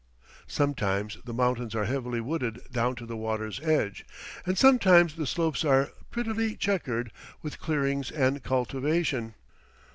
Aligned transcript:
Sometimes 0.47 1.19
the 1.25 1.31
mountains 1.31 1.75
are 1.75 1.85
heavily 1.85 2.19
wooded 2.19 2.59
down 2.71 2.95
to 2.95 3.05
the 3.05 3.15
water's 3.15 3.59
edge, 3.61 4.03
and 4.47 4.57
sometimes 4.57 5.13
the 5.15 5.27
slopes 5.27 5.63
are 5.63 5.89
prettily 6.09 6.55
chequered 6.55 7.11
with 7.43 7.59
clearings 7.59 8.09
and 8.09 8.41
cultivation. 8.41 9.35